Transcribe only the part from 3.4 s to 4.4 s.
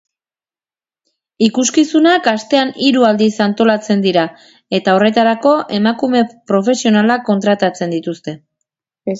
antolatzen dira